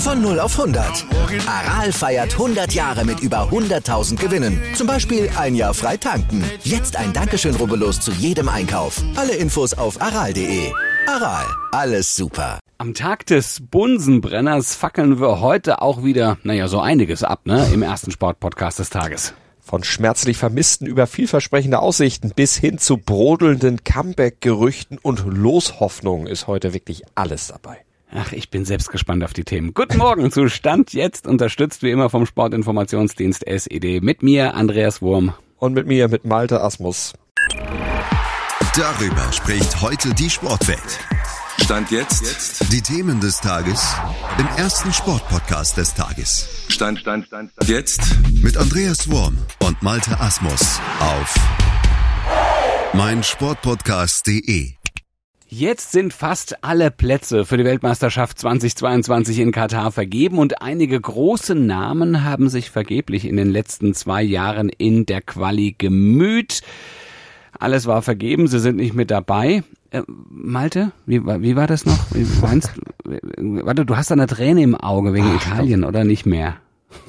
[0.00, 1.04] Von 0 auf 100.
[1.46, 4.58] Aral feiert 100 Jahre mit über 100.000 Gewinnen.
[4.74, 6.42] Zum Beispiel ein Jahr frei tanken.
[6.64, 9.02] Jetzt ein Dankeschön, rubbellos zu jedem Einkauf.
[9.16, 10.72] Alle Infos auf aral.de.
[11.06, 12.60] Aral, alles super.
[12.78, 17.82] Am Tag des Bunsenbrenners fackeln wir heute auch wieder, naja, so einiges ab, ne, im
[17.82, 19.34] ersten Sportpodcast des Tages.
[19.60, 26.72] Von schmerzlich Vermissten über vielversprechende Aussichten bis hin zu brodelnden Comeback-Gerüchten und Loshoffnungen ist heute
[26.72, 27.84] wirklich alles dabei.
[28.12, 29.72] Ach, ich bin selbst gespannt auf die Themen.
[29.72, 34.00] Guten Morgen zu Stand jetzt, unterstützt wie immer vom Sportinformationsdienst SED.
[34.00, 35.32] Mit mir, Andreas Wurm.
[35.58, 37.12] Und mit mir, mit Malte Asmus.
[38.74, 40.98] Darüber spricht heute die Sportwelt.
[41.62, 42.22] Stand jetzt.
[42.22, 42.72] jetzt.
[42.72, 43.94] Die Themen des Tages
[44.38, 46.48] im ersten Sportpodcast des Tages.
[46.68, 47.68] Stand, Stand, Stand, Stand.
[47.68, 48.00] Jetzt
[48.42, 51.34] mit Andreas Wurm und Malte Asmus auf
[52.94, 54.79] meinsportpodcast.de.
[55.52, 61.56] Jetzt sind fast alle Plätze für die Weltmeisterschaft 2022 in Katar vergeben und einige große
[61.56, 66.60] Namen haben sich vergeblich in den letzten zwei Jahren in der Quali gemüht.
[67.58, 69.64] Alles war vergeben, sie sind nicht mit dabei.
[69.90, 71.98] Äh, Malte, wie, wie war das noch?
[72.12, 73.18] Wie meinst du?
[73.66, 76.58] Warte, du hast eine Träne im Auge wegen Ach, Italien, oder nicht mehr?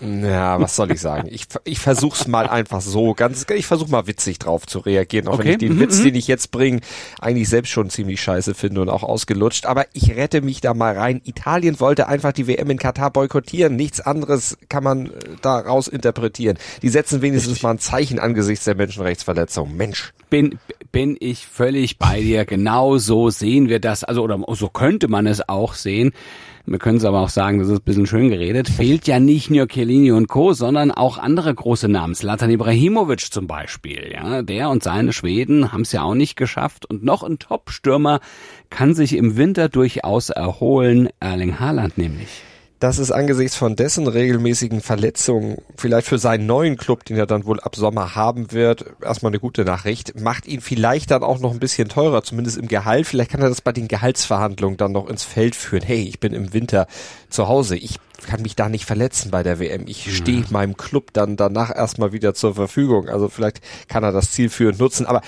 [0.01, 1.27] Ja, was soll ich sagen?
[1.31, 5.35] Ich, ich versuch's mal einfach so, ganz, ich versuch mal witzig drauf zu reagieren, auch
[5.35, 5.43] okay.
[5.43, 6.05] wenn ich den mhm, Witz, mhm.
[6.05, 6.81] den ich jetzt bringe,
[7.19, 9.65] eigentlich selbst schon ziemlich scheiße finde und auch ausgelutscht.
[9.67, 11.21] Aber ich rette mich da mal rein.
[11.23, 13.75] Italien wollte einfach die WM in Katar boykottieren.
[13.75, 16.57] Nichts anderes kann man äh, daraus interpretieren.
[16.81, 19.75] Die setzen wenigstens mal ein Zeichen angesichts der Menschenrechtsverletzung.
[19.75, 20.13] Mensch.
[20.29, 20.59] Bin,
[20.91, 22.45] bin ich völlig bei dir.
[22.45, 24.03] Genau so sehen wir das.
[24.03, 26.14] Also, oder so könnte man es auch sehen
[26.66, 29.49] wir können es aber auch sagen, das ist ein bisschen schön geredet, fehlt ja nicht
[29.49, 32.16] nur Chiellini und Co., sondern auch andere große Namen.
[32.16, 36.86] Slatan Ibrahimovic zum Beispiel, ja, der und seine Schweden haben es ja auch nicht geschafft.
[36.86, 38.20] Und noch ein Top-Stürmer
[38.70, 42.44] kann sich im Winter durchaus erholen, Erling Haaland nämlich
[42.81, 47.45] dass es angesichts von dessen regelmäßigen Verletzungen vielleicht für seinen neuen Club, den er dann
[47.45, 51.52] wohl ab Sommer haben wird, erstmal eine gute Nachricht, macht ihn vielleicht dann auch noch
[51.52, 53.05] ein bisschen teurer, zumindest im Gehalt.
[53.05, 55.83] Vielleicht kann er das bei den Gehaltsverhandlungen dann noch ins Feld führen.
[55.83, 56.87] Hey, ich bin im Winter
[57.30, 57.77] zu Hause.
[57.77, 59.86] Ich kann mich da nicht verletzen bei der WM.
[59.86, 60.47] Ich stehe ja.
[60.49, 63.09] meinem Club dann danach erstmal wieder zur Verfügung.
[63.09, 65.05] Also vielleicht kann er das zielführend nutzen.
[65.05, 65.21] Aber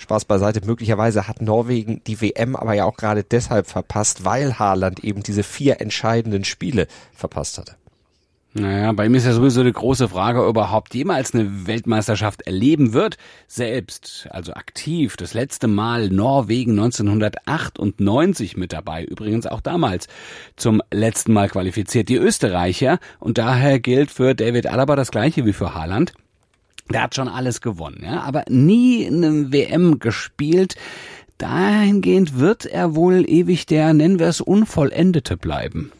[0.00, 5.04] Spaß beiseite, möglicherweise hat Norwegen die WM aber ja auch gerade deshalb verpasst, weil Haaland
[5.04, 7.76] eben diese vier entscheidenden Spiele verpasst hatte.
[8.52, 12.42] Naja, bei ihm ist ja sowieso die große Frage, ob er überhaupt jemals eine Weltmeisterschaft
[12.42, 13.16] erleben wird.
[13.46, 19.04] Selbst, also aktiv, das letzte Mal Norwegen 1998 mit dabei.
[19.04, 20.08] Übrigens auch damals
[20.56, 22.98] zum letzten Mal qualifiziert die Österreicher.
[23.20, 26.12] Und daher gilt für David Alaba das gleiche wie für Haaland.
[26.92, 30.76] Der hat schon alles gewonnen, ja, aber nie in einem WM gespielt.
[31.38, 35.92] Dahingehend wird er wohl ewig der, nennen wir es, Unvollendete bleiben.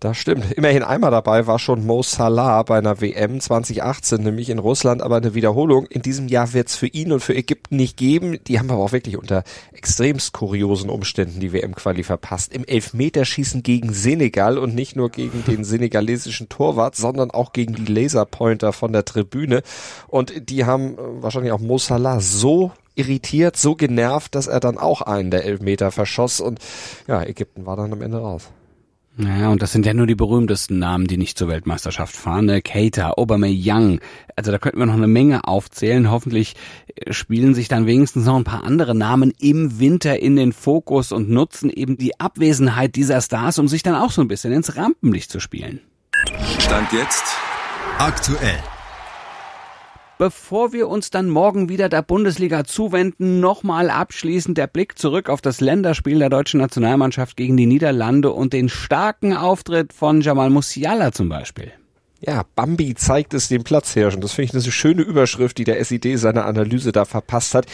[0.00, 0.52] Das stimmt.
[0.52, 5.16] Immerhin einmal dabei war schon Mo Salah bei einer WM 2018, nämlich in Russland, aber
[5.16, 5.86] eine Wiederholung.
[5.86, 8.38] In diesem Jahr wird es für ihn und für Ägypten nicht geben.
[8.46, 9.42] Die haben aber auch wirklich unter
[9.72, 12.54] extremst kuriosen Umständen die WM-Quali verpasst.
[12.54, 17.92] Im Elfmeterschießen gegen Senegal und nicht nur gegen den senegalesischen Torwart, sondern auch gegen die
[17.92, 19.62] Laserpointer von der Tribüne.
[20.06, 24.78] Und die haben äh, wahrscheinlich auch Mo Salah so irritiert, so genervt, dass er dann
[24.78, 26.60] auch einen der Elfmeter verschoss und
[27.08, 28.50] ja, Ägypten war dann am Ende raus.
[29.20, 32.46] Naja, und das sind ja nur die berühmtesten Namen, die nicht zur Weltmeisterschaft fahren.
[32.46, 32.62] Ne?
[32.62, 33.98] Keita, Aubameyang.
[34.36, 36.08] Also da könnten wir noch eine Menge aufzählen.
[36.08, 36.54] Hoffentlich
[36.94, 41.10] äh, spielen sich dann wenigstens noch ein paar andere Namen im Winter in den Fokus
[41.10, 44.76] und nutzen eben die Abwesenheit dieser Stars, um sich dann auch so ein bisschen ins
[44.76, 45.80] Rampenlicht zu spielen.
[46.60, 47.24] Stand jetzt
[47.98, 48.58] aktuell.
[50.18, 55.40] Bevor wir uns dann morgen wieder der Bundesliga zuwenden, nochmal abschließend der Blick zurück auf
[55.40, 61.12] das Länderspiel der deutschen Nationalmannschaft gegen die Niederlande und den starken Auftritt von Jamal Musiala
[61.12, 61.72] zum Beispiel.
[62.20, 64.20] Ja, Bambi zeigt es dem Platzhirschen.
[64.20, 67.66] Das finde ich eine schöne Überschrift, die der SID seiner Analyse da verpasst hat.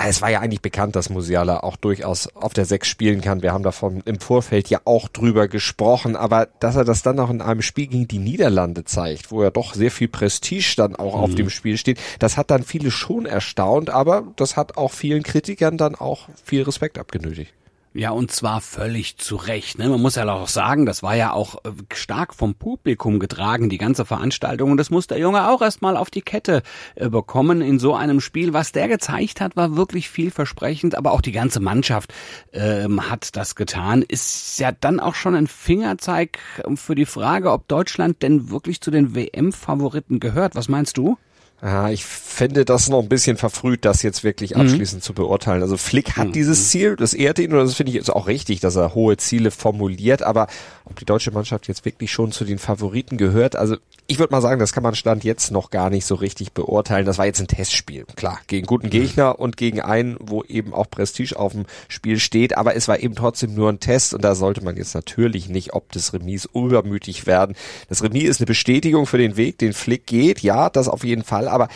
[0.00, 3.42] Es war ja eigentlich bekannt, dass Musiala auch durchaus auf der Sechs spielen kann.
[3.42, 7.30] Wir haben davon im Vorfeld ja auch drüber gesprochen, aber dass er das dann auch
[7.30, 11.16] in einem Spiel gegen die Niederlande zeigt, wo ja doch sehr viel Prestige dann auch
[11.16, 11.22] mhm.
[11.22, 15.24] auf dem Spiel steht, das hat dann viele schon erstaunt, aber das hat auch vielen
[15.24, 17.52] Kritikern dann auch viel Respekt abgenötigt.
[17.98, 19.80] Ja, und zwar völlig zu Recht.
[19.80, 19.88] Ne?
[19.88, 23.76] Man muss ja auch sagen, das war ja auch äh, stark vom Publikum getragen, die
[23.76, 24.70] ganze Veranstaltung.
[24.70, 26.62] Und das muss der Junge auch erstmal auf die Kette
[26.94, 28.52] äh, bekommen in so einem Spiel.
[28.52, 32.14] Was der gezeigt hat, war wirklich vielversprechend, aber auch die ganze Mannschaft
[32.52, 34.02] ähm, hat das getan.
[34.02, 38.80] Ist ja dann auch schon ein Fingerzeig ähm, für die Frage, ob Deutschland denn wirklich
[38.80, 40.54] zu den WM-Favoriten gehört.
[40.54, 41.18] Was meinst du?
[41.60, 44.60] Ja, ich finde das noch ein bisschen verfrüht, das jetzt wirklich mhm.
[44.60, 45.04] abschließend mhm.
[45.04, 45.62] zu beurteilen.
[45.62, 46.32] Also Flick hat mhm.
[46.32, 49.16] dieses Ziel, das ehrt ihn und das finde ich jetzt auch richtig, dass er hohe
[49.16, 50.46] Ziele formuliert, aber
[50.84, 53.76] ob die deutsche Mannschaft jetzt wirklich schon zu den Favoriten gehört, also
[54.06, 57.04] ich würde mal sagen, das kann man Stand jetzt noch gar nicht so richtig beurteilen.
[57.04, 58.90] Das war jetzt ein Testspiel, klar, gegen guten mhm.
[58.90, 63.00] Gegner und gegen einen, wo eben auch Prestige auf dem Spiel steht, aber es war
[63.00, 66.48] eben trotzdem nur ein Test und da sollte man jetzt natürlich nicht ob des Remis
[66.54, 67.54] übermütig werden.
[67.88, 71.24] Das Remis ist eine Bestätigung für den Weg, den Flick geht, ja, das auf jeden
[71.24, 71.68] Fall, aber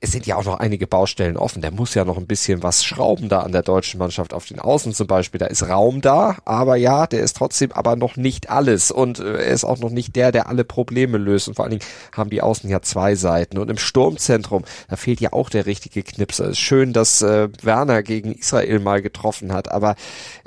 [0.00, 1.60] es sind ja auch noch einige Baustellen offen.
[1.60, 4.60] Der muss ja noch ein bisschen was schrauben da an der deutschen Mannschaft auf den
[4.60, 5.40] Außen zum Beispiel.
[5.40, 9.38] Da ist Raum da, aber ja, der ist trotzdem aber noch nicht alles und äh,
[9.38, 11.48] er ist auch noch nicht der, der alle Probleme löst.
[11.48, 13.58] Und vor allen Dingen haben die Außen ja zwei Seiten.
[13.58, 16.44] Und im Sturmzentrum, da fehlt ja auch der richtige Knipser.
[16.44, 19.96] Es ist schön, dass äh, Werner gegen Israel mal getroffen hat, aber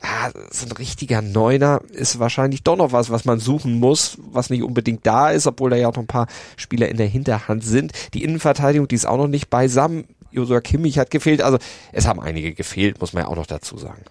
[0.01, 4.50] ja, so ein richtiger Neuner ist wahrscheinlich doch noch was, was man suchen muss, was
[4.50, 7.65] nicht unbedingt da ist, obwohl da ja auch noch ein paar Spieler in der Hinterhand
[7.65, 7.92] sind.
[8.13, 10.05] Die Innenverteidigung, die ist auch noch nicht beisammen.
[10.31, 11.41] Josua Kimmich hat gefehlt.
[11.41, 11.57] Also
[11.91, 14.03] es haben einige gefehlt, muss man ja auch noch dazu sagen.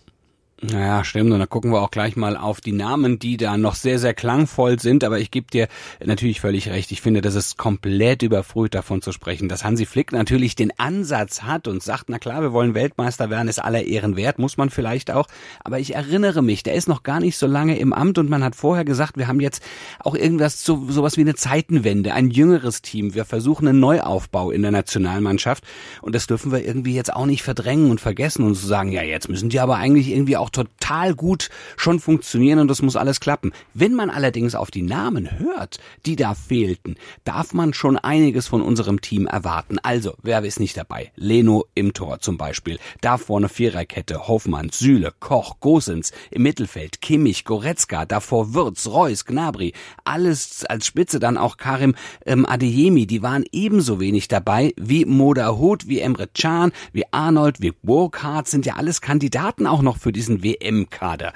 [0.62, 1.32] Naja, stimmt.
[1.32, 4.12] Und da gucken wir auch gleich mal auf die Namen, die da noch sehr, sehr
[4.12, 5.04] klangvoll sind.
[5.04, 5.68] Aber ich gebe dir
[6.04, 6.92] natürlich völlig recht.
[6.92, 11.42] Ich finde, das ist komplett überfrüht davon zu sprechen, dass Hansi Flick natürlich den Ansatz
[11.42, 14.68] hat und sagt, na klar, wir wollen Weltmeister werden, ist aller Ehren wert, muss man
[14.68, 15.28] vielleicht auch.
[15.64, 18.44] Aber ich erinnere mich, der ist noch gar nicht so lange im Amt und man
[18.44, 19.62] hat vorher gesagt, wir haben jetzt
[20.00, 23.14] auch irgendwas, so, sowas wie eine Zeitenwende, ein jüngeres Team.
[23.14, 25.64] Wir versuchen einen Neuaufbau in der Nationalmannschaft
[26.02, 29.02] und das dürfen wir irgendwie jetzt auch nicht verdrängen und vergessen und zu sagen, ja,
[29.02, 32.96] jetzt müssen die aber eigentlich irgendwie auch auch total gut schon funktionieren und das muss
[32.96, 33.52] alles klappen.
[33.74, 38.62] Wenn man allerdings auf die Namen hört, die da fehlten, darf man schon einiges von
[38.62, 39.78] unserem Team erwarten.
[39.82, 41.12] Also, wer ist nicht dabei?
[41.16, 42.78] Leno im Tor zum Beispiel.
[43.00, 46.12] Da vorne Viererkette, Hoffmann, Süle, Koch, Gosens.
[46.30, 49.72] Im Mittelfeld Kimmich, Goretzka, davor Würz, Reus, Gnabry.
[50.04, 51.94] Alles als Spitze dann auch Karim
[52.26, 53.06] ähm, Adeyemi.
[53.06, 58.48] Die waren ebenso wenig dabei wie Moda Hut, wie Emre Can, wie Arnold, wie Burkhardt
[58.48, 61.32] sind ja alles Kandidaten auch noch für diesen WM-Kader.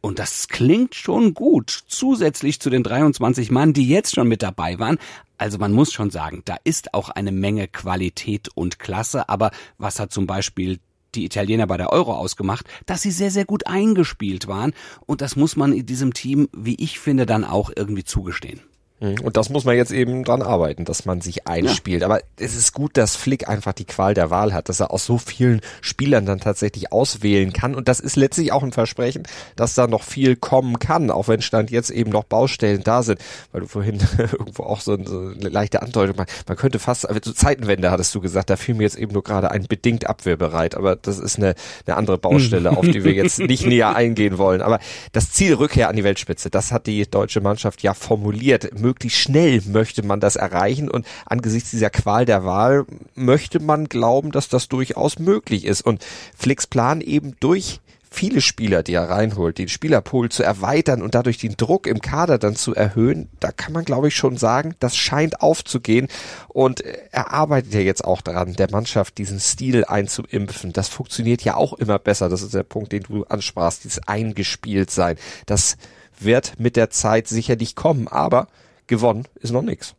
[0.00, 4.78] Und das klingt schon gut, zusätzlich zu den 23 Mann, die jetzt schon mit dabei
[4.80, 4.98] waren.
[5.38, 9.28] Also man muss schon sagen, da ist auch eine Menge Qualität und Klasse.
[9.28, 10.80] Aber was hat zum Beispiel
[11.14, 14.72] die Italiener bei der Euro ausgemacht, dass sie sehr, sehr gut eingespielt waren.
[15.06, 18.60] Und das muss man in diesem Team, wie ich finde, dann auch irgendwie zugestehen.
[19.02, 19.20] Mhm.
[19.20, 22.02] Und das muss man jetzt eben dran arbeiten, dass man sich einspielt.
[22.02, 22.06] Ja.
[22.06, 25.04] Aber es ist gut, dass Flick einfach die Qual der Wahl hat, dass er aus
[25.04, 27.74] so vielen Spielern dann tatsächlich auswählen kann.
[27.74, 29.24] Und das ist letztlich auch ein Versprechen,
[29.56, 33.20] dass da noch viel kommen kann, auch wenn Stand jetzt eben noch Baustellen da sind.
[33.50, 37.90] Weil du vorhin irgendwo auch so, eine leichte Andeutung, man, man könnte fast, also Zeitenwende
[37.90, 40.76] hattest du gesagt, da fiel mir jetzt eben nur gerade ein bedingt abwehrbereit.
[40.76, 41.54] Aber das ist eine,
[41.86, 44.62] eine andere Baustelle, auf die wir jetzt nicht näher eingehen wollen.
[44.62, 44.78] Aber
[45.10, 49.62] das Ziel Rückkehr an die Weltspitze, das hat die deutsche Mannschaft ja formuliert möglichst schnell
[49.66, 52.84] möchte man das erreichen und angesichts dieser Qual der Wahl
[53.14, 56.04] möchte man glauben, dass das durchaus möglich ist und
[56.36, 57.80] Flicks Plan eben durch
[58.10, 62.36] viele Spieler, die er reinholt, den Spielerpool zu erweitern und dadurch den Druck im Kader
[62.36, 66.08] dann zu erhöhen, da kann man glaube ich schon sagen, das scheint aufzugehen
[66.48, 70.74] und er arbeitet ja jetzt auch daran, der Mannschaft diesen Stil einzuimpfen.
[70.74, 72.28] Das funktioniert ja auch immer besser.
[72.28, 75.16] Das ist der Punkt, den du ansprachst, dieses eingespielt sein.
[75.46, 75.78] Das
[76.20, 78.48] wird mit der Zeit sicherlich kommen, aber
[78.86, 79.94] gewonnen ist noch nichts.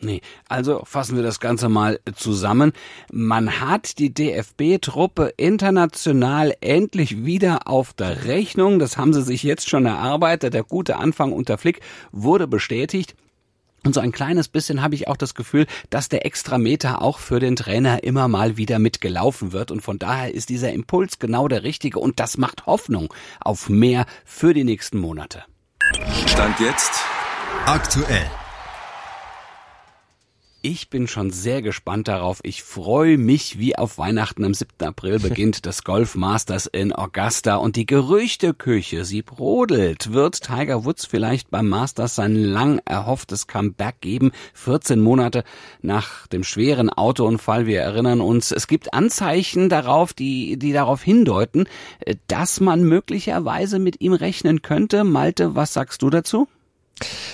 [0.00, 2.72] Nee, also fassen wir das Ganze mal zusammen.
[3.10, 8.78] Man hat die DFB-Truppe international endlich wieder auf der Rechnung.
[8.78, 10.54] Das haben sie sich jetzt schon erarbeitet.
[10.54, 11.80] Der gute Anfang unter Flick
[12.12, 13.16] wurde bestätigt.
[13.84, 17.40] Und so ein kleines bisschen habe ich auch das Gefühl, dass der Extrameter auch für
[17.40, 19.72] den Trainer immer mal wieder mitgelaufen wird.
[19.72, 21.98] Und von daher ist dieser Impuls genau der richtige.
[21.98, 25.42] Und das macht Hoffnung auf mehr für die nächsten Monate.
[26.26, 26.92] Stand jetzt
[27.70, 28.24] Aktuell.
[30.62, 32.40] Ich bin schon sehr gespannt darauf.
[32.42, 34.70] Ich freue mich, wie auf Weihnachten am 7.
[34.86, 40.14] April beginnt das Golf Masters in Augusta und die Gerüchteküche, sie brodelt.
[40.14, 44.32] Wird Tiger Woods vielleicht beim Masters sein lang erhofftes Comeback geben?
[44.54, 45.44] 14 Monate
[45.82, 47.66] nach dem schweren Autounfall.
[47.66, 51.68] Wir erinnern uns, es gibt Anzeichen darauf, die, die darauf hindeuten,
[52.28, 55.04] dass man möglicherweise mit ihm rechnen könnte.
[55.04, 56.48] Malte, was sagst du dazu?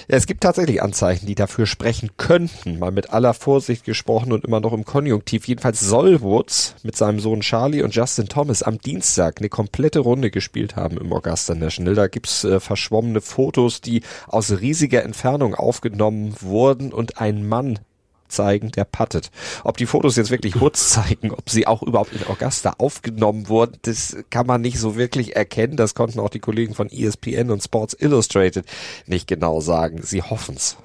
[0.09, 4.45] Ja, es gibt tatsächlich Anzeichen, die dafür sprechen könnten, mal mit aller Vorsicht gesprochen und
[4.45, 5.47] immer noch im Konjunktiv.
[5.47, 10.31] Jedenfalls soll Woods mit seinem Sohn Charlie und Justin Thomas am Dienstag eine komplette Runde
[10.31, 11.95] gespielt haben im Augusta National.
[11.95, 17.79] Da gibt's äh, verschwommene Fotos, die aus riesiger Entfernung aufgenommen wurden und ein Mann
[18.29, 19.31] zeigen, der puttet.
[19.65, 23.79] Ob die Fotos jetzt wirklich Woods zeigen, ob sie auch überhaupt in Augusta aufgenommen wurden,
[23.83, 25.77] das kann man nicht so wirklich erkennen.
[25.77, 28.67] Das konnten auch die Kollegen von ESPN und Sports Illustrated
[29.07, 30.01] nicht genau sagen.
[30.03, 30.77] Sie hoffen's.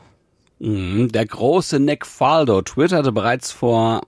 [0.60, 4.01] Mhm, der große Nick Faldo twitterte bereits vor,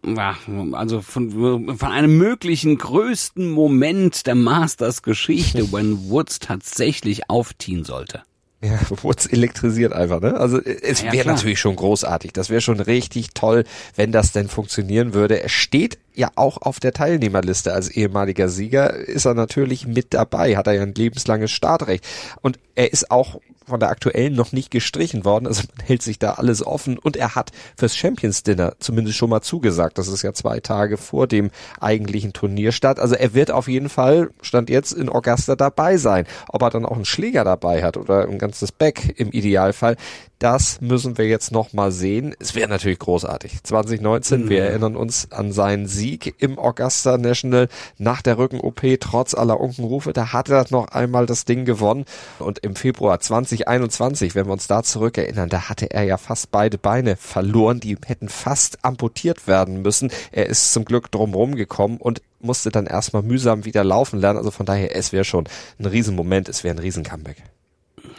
[0.74, 8.24] also von, von einem möglichen größten Moment der Masters Geschichte, wenn Woods tatsächlich aufziehen sollte.
[8.64, 10.36] Ja, Woods elektrisiert einfach, ne?
[10.36, 12.32] Also es ja, wäre natürlich schon großartig.
[12.34, 13.64] Das wäre schon richtig toll,
[13.96, 15.42] wenn das denn funktionieren würde.
[15.42, 20.58] Er steht ja auch auf der Teilnehmerliste als ehemaliger Sieger, ist er natürlich mit dabei,
[20.58, 22.06] hat er ja ein lebenslanges Startrecht.
[22.42, 23.40] Und er ist auch
[23.72, 25.48] von der aktuellen noch nicht gestrichen worden.
[25.48, 29.30] Also man hält sich da alles offen und er hat fürs Champions Dinner zumindest schon
[29.30, 29.98] mal zugesagt.
[29.98, 31.50] Das ist ja zwei Tage vor dem
[31.80, 33.00] eigentlichen Turnier statt.
[33.00, 36.26] Also er wird auf jeden Fall, stand jetzt in Augusta dabei sein.
[36.50, 39.98] Ob er dann auch einen Schläger dabei hat oder ein ganzes Back im Idealfall,
[40.42, 42.36] das müssen wir jetzt noch mal sehen.
[42.40, 43.64] Es wäre natürlich großartig.
[43.64, 44.50] 2019, mhm.
[44.50, 47.68] wir erinnern uns an seinen Sieg im Augusta National
[48.00, 50.14] nach der Rücken-OP, trotz aller Unkenrufe.
[50.14, 52.06] Da hat er noch einmal das Ding gewonnen.
[52.40, 56.80] Und im Februar 2021, wenn wir uns da zurückerinnern, da hatte er ja fast beide
[56.80, 57.80] Beine verloren.
[57.80, 60.12] Die hätten fast amputiert werden müssen.
[60.32, 64.40] Er ist zum Glück drumherum gekommen und musste dann erstmal mühsam wieder laufen lernen.
[64.40, 65.46] Also von daher, es wäre schon
[65.78, 67.44] ein Riesenmoment, es wäre ein Riesen-Comeback.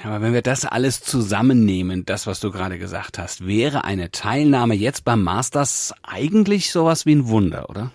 [0.04, 4.74] Aber wenn wir das alles zusammennehmen, das, was du gerade gesagt hast, wäre eine Teilnahme
[4.74, 7.92] jetzt beim Masters eigentlich sowas wie ein Wunder, oder?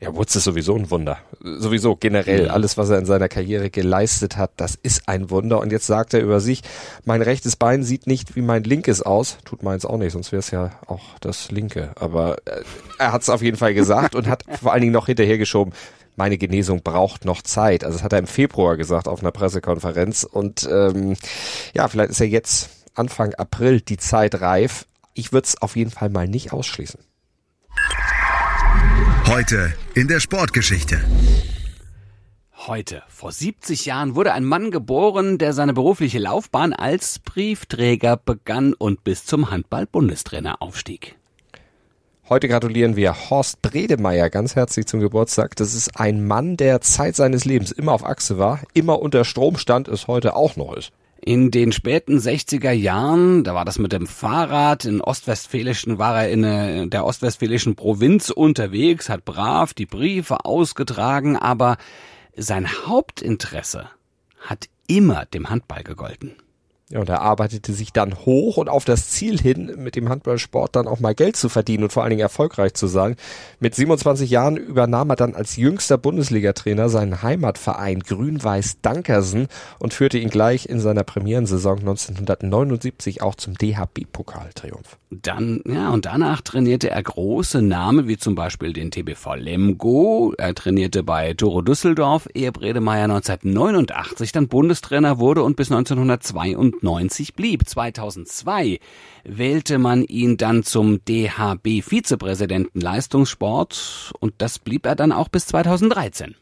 [0.00, 1.18] Ja, Woods ist sowieso ein Wunder.
[1.42, 5.60] Sowieso generell alles, was er in seiner Karriere geleistet hat, das ist ein Wunder.
[5.60, 6.62] Und jetzt sagt er über sich,
[7.04, 9.36] mein rechtes Bein sieht nicht wie mein linkes aus.
[9.44, 11.90] Tut meins auch nicht, sonst wäre es ja auch das linke.
[11.96, 12.62] Aber äh,
[12.98, 15.74] er hat es auf jeden Fall gesagt und hat vor allen Dingen noch hinterhergeschoben,
[16.16, 17.84] meine Genesung braucht noch Zeit.
[17.84, 20.24] Also das hat er im Februar gesagt auf einer Pressekonferenz.
[20.24, 21.16] Und ähm,
[21.74, 24.86] ja, vielleicht ist ja jetzt Anfang April die Zeit reif.
[25.14, 27.00] Ich würde es auf jeden Fall mal nicht ausschließen.
[29.26, 31.00] Heute in der Sportgeschichte.
[32.66, 38.74] Heute, vor 70 Jahren, wurde ein Mann geboren, der seine berufliche Laufbahn als Briefträger begann
[38.74, 41.16] und bis zum Handball-Bundestrainer aufstieg.
[42.32, 45.56] Heute gratulieren wir Horst Bredemeier ganz herzlich zum Geburtstag.
[45.56, 49.56] Das ist ein Mann, der Zeit seines Lebens immer auf Achse war, immer unter Strom
[49.56, 50.92] stand, es heute auch noch ist.
[51.20, 56.30] In den späten 60er Jahren, da war das mit dem Fahrrad, in ostwestfälischen war er
[56.30, 61.78] in der ostwestfälischen Provinz unterwegs, hat brav die Briefe ausgetragen, aber
[62.36, 63.90] sein Hauptinteresse
[64.38, 66.36] hat immer dem Handball gegolten.
[66.92, 70.74] Ja, und er arbeitete sich dann hoch und auf das Ziel hin, mit dem Handballsport
[70.74, 73.14] dann auch mal Geld zu verdienen und vor allen Dingen erfolgreich zu sein.
[73.60, 79.46] Mit 27 Jahren übernahm er dann als jüngster Bundesliga-Trainer seinen Heimatverein Grün-Weiß Dankersen
[79.78, 84.98] und führte ihn gleich in seiner Premierensaison 1979 auch zum DHB-Pokaltriumph.
[85.10, 90.34] Dann, ja, und danach trainierte er große Namen, wie zum Beispiel den TBV Lemgo.
[90.38, 96.79] Er trainierte bei Toro Düsseldorf, ehe Bredemeier 1989 dann Bundestrainer wurde und bis 1992
[97.34, 97.68] blieb.
[97.68, 98.80] 2002
[99.24, 106.36] wählte man ihn dann zum DHB-Vizepräsidenten Leistungssport und das blieb er dann auch bis 2013.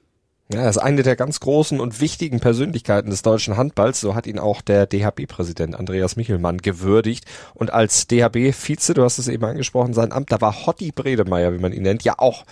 [0.50, 4.00] Ja, er ist eine der ganz großen und wichtigen Persönlichkeiten des deutschen Handballs.
[4.00, 7.26] So hat ihn auch der DHB-Präsident Andreas Michelmann gewürdigt.
[7.52, 11.58] Und als DHB-Vize, du hast es eben angesprochen, sein Amt, da war Hotti Bredemeier, wie
[11.58, 12.46] man ihn nennt, ja auch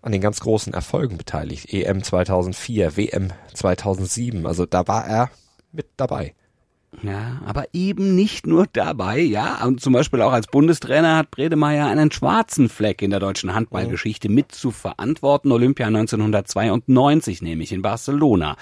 [0.00, 1.70] an den ganz großen Erfolgen beteiligt.
[1.70, 4.46] EM 2004, WM 2007.
[4.46, 5.30] Also da war er
[5.72, 6.34] mit dabei.
[7.00, 9.64] Ja, aber eben nicht nur dabei, ja.
[9.64, 14.28] Und zum Beispiel auch als Bundestrainer hat Bredemeier einen schwarzen Fleck in der deutschen Handballgeschichte
[14.28, 14.32] oh.
[14.32, 15.50] mit zu verantworten.
[15.52, 18.56] Olympia 1992, nämlich in Barcelona.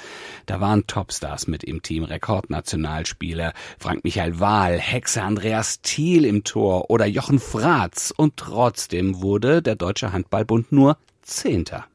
[0.46, 6.88] Da waren Topstars mit im Team, Rekordnationalspieler, Frank Michael Wahl, Hexe Andreas Thiel im Tor
[6.88, 8.14] oder Jochen Fratz.
[8.16, 11.86] Und trotzdem wurde der Deutsche Handballbund nur Zehnter.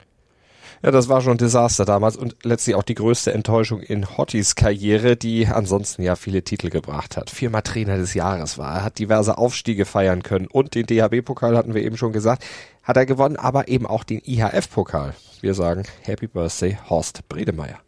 [0.86, 4.54] Ja, das war schon ein Desaster damals und letztlich auch die größte Enttäuschung in Hottys
[4.54, 7.32] Karriere, die ansonsten ja viele Titel gebracht hat.
[7.32, 8.76] Viermal Trainer des Jahres war.
[8.76, 12.46] Er hat diverse Aufstiege feiern können und den DHB-Pokal hatten wir eben schon gesagt,
[12.84, 15.16] hat er gewonnen, aber eben auch den IHF-Pokal.
[15.42, 17.80] Wir sagen Happy Birthday Horst Bredemeier.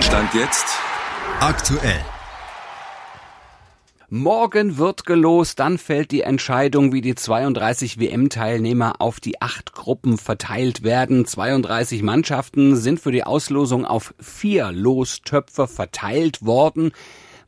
[0.00, 0.66] Stand jetzt
[1.40, 1.98] aktuell.
[4.12, 10.18] Morgen wird gelost, dann fällt die Entscheidung, wie die 32 WM-Teilnehmer auf die acht Gruppen
[10.18, 11.26] verteilt werden.
[11.26, 16.90] 32 Mannschaften sind für die Auslosung auf vier Lostöpfe verteilt worden.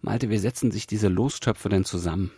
[0.02, 2.30] Malte, wie setzen sich diese Lostöpfe denn zusammen?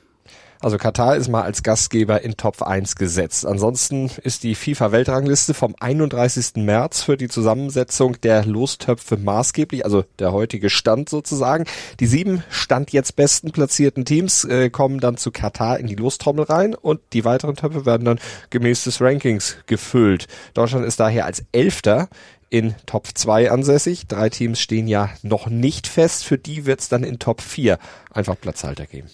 [0.61, 3.45] Also Katar ist mal als Gastgeber in Top 1 gesetzt.
[3.47, 6.57] Ansonsten ist die FIFA-Weltrangliste vom 31.
[6.57, 11.65] März für die Zusammensetzung der Lostöpfe maßgeblich, also der heutige Stand sozusagen.
[12.01, 16.45] Die sieben Stand jetzt besten platzierten Teams äh, kommen dann zu Katar in die Lostrommel
[16.45, 18.21] rein und die weiteren Töpfe werden dann
[18.51, 20.29] gemäß des Rankings gefüllt.
[20.55, 22.09] Deutschland ist daher als Elfter
[22.55, 24.07] in Top 2 ansässig.
[24.07, 26.25] Drei Teams stehen ja noch nicht fest.
[26.25, 27.79] Für die wird es dann in Top 4
[28.13, 29.09] einfach Platzhalter geben.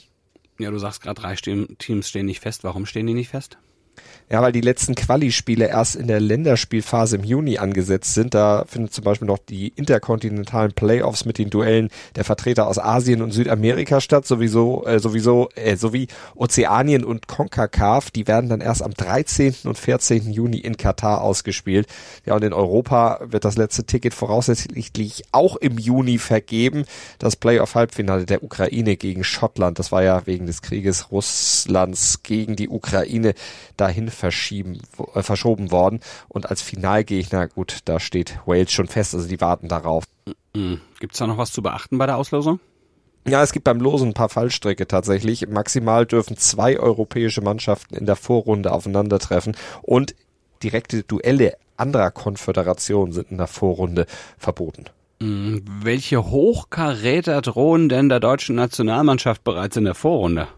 [0.60, 2.64] Ja, du sagst gerade, drei Teams stehen nicht fest.
[2.64, 3.56] Warum stehen die nicht fest?
[4.32, 8.32] Ja, weil die letzten Quali-Spiele erst in der Länderspielphase im Juni angesetzt sind.
[8.32, 13.22] Da findet zum Beispiel noch die interkontinentalen Playoffs mit den Duellen der Vertreter aus Asien
[13.22, 16.06] und Südamerika statt, sowieso, äh, sowieso, äh, sowie
[16.36, 18.12] Ozeanien und CONCACAF.
[18.12, 19.66] Die werden dann erst am 13.
[19.66, 20.30] und 14.
[20.30, 21.88] Juni in Katar ausgespielt.
[22.24, 26.84] Ja, und in Europa wird das letzte Ticket voraussichtlich auch im Juni vergeben.
[27.18, 29.80] Das Playoff-Halbfinale der Ukraine gegen Schottland.
[29.80, 33.34] Das war ja wegen des Krieges Russlands gegen die Ukraine
[33.76, 34.78] dahin verschieben,
[35.14, 36.00] äh, verschoben worden.
[36.28, 40.04] Und als Finalgegner, gut, da steht Wales schon fest, also die warten darauf.
[40.52, 42.60] Gibt es da noch was zu beachten bei der Auslosung?
[43.26, 45.46] Ja, es gibt beim Losen ein paar Fallstrecke tatsächlich.
[45.48, 50.14] Maximal dürfen zwei europäische Mannschaften in der Vorrunde aufeinandertreffen und
[50.62, 54.06] direkte Duelle anderer Konföderationen sind in der Vorrunde
[54.38, 54.84] verboten.
[55.22, 60.48] Hm, welche Hochkaräter drohen denn der deutschen Nationalmannschaft bereits in der Vorrunde?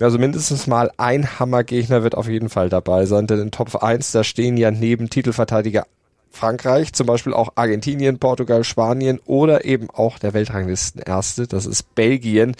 [0.00, 4.12] Also mindestens mal ein Hammergegner wird auf jeden Fall dabei sein, denn in Top 1,
[4.12, 5.86] da stehen ja neben Titelverteidiger
[6.30, 12.54] Frankreich, zum Beispiel auch Argentinien, Portugal, Spanien oder eben auch der Weltranglistenerste, das ist Belgien.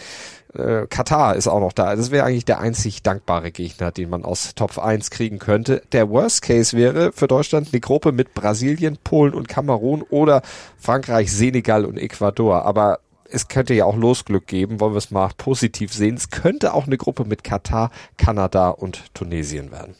[0.54, 1.94] Äh, Katar ist auch noch da.
[1.94, 5.82] Das wäre eigentlich der einzig dankbare Gegner, den man aus Top 1 kriegen könnte.
[5.92, 10.42] Der Worst Case wäre für Deutschland eine Gruppe mit Brasilien, Polen und Kamerun oder
[10.78, 12.64] Frankreich, Senegal und Ecuador.
[12.64, 16.16] Aber es könnte ja auch Losglück geben, wollen wir es mal positiv sehen.
[16.16, 19.94] Es könnte auch eine Gruppe mit Katar, Kanada und Tunesien werden.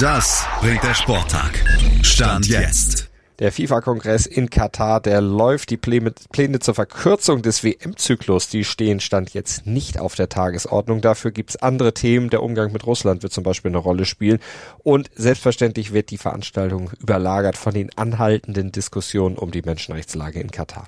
[0.00, 1.64] Das bringt der Sporttag.
[2.02, 3.08] Stand jetzt.
[3.38, 5.70] Der FIFA-Kongress in Katar, der läuft.
[5.70, 11.00] Die Pläne, Pläne zur Verkürzung des WM-Zyklus, die stehen Stand jetzt nicht auf der Tagesordnung.
[11.00, 12.30] Dafür gibt's andere Themen.
[12.30, 14.40] Der Umgang mit Russland wird zum Beispiel eine Rolle spielen.
[14.78, 20.86] Und selbstverständlich wird die Veranstaltung überlagert von den anhaltenden Diskussionen um die Menschenrechtslage in Katar.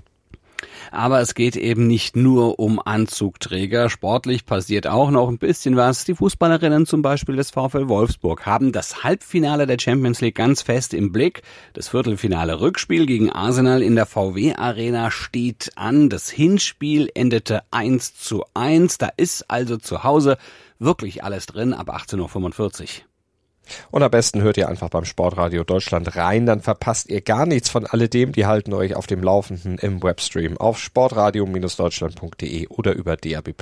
[0.91, 3.91] Aber es geht eben nicht nur um Anzugträger.
[3.91, 6.05] Sportlich passiert auch noch ein bisschen was.
[6.05, 10.95] Die Fußballerinnen zum Beispiel des VfL Wolfsburg haben das Halbfinale der Champions League ganz fest
[10.95, 11.43] im Blick.
[11.73, 16.09] Das Viertelfinale Rückspiel gegen Arsenal in der VW Arena steht an.
[16.09, 18.99] Das Hinspiel endete 1 zu 1.
[18.99, 20.39] Da ist also zu Hause
[20.79, 23.10] wirklich alles drin ab 18.45 Uhr.
[23.91, 27.69] Und am besten hört ihr einfach beim Sportradio Deutschland rein, dann verpasst ihr gar nichts
[27.69, 28.33] von alledem.
[28.33, 33.55] Die halten euch auf dem Laufenden im Webstream auf sportradio-deutschland.de oder über DAB+.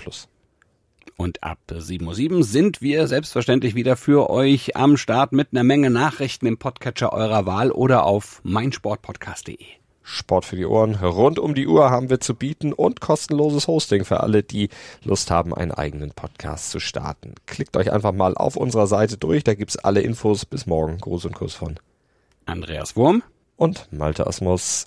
[1.17, 5.91] Und ab 7.07 Uhr sind wir selbstverständlich wieder für euch am Start mit einer Menge
[5.91, 9.78] Nachrichten im Podcatcher eurer Wahl oder auf meinsportpodcast.de.
[10.11, 14.07] Sport für die Ohren rund um die Uhr haben wir zu bieten und kostenloses Hosting
[14.07, 14.71] für alle, die
[15.05, 17.35] Lust haben, einen eigenen Podcast zu starten.
[17.45, 20.47] Klickt euch einfach mal auf unserer Seite durch, da gibt's alle Infos.
[20.47, 20.97] Bis morgen.
[20.97, 21.79] Gruß und Kuss von
[22.47, 23.23] Andreas Wurm
[23.57, 24.87] und Malte Asmus.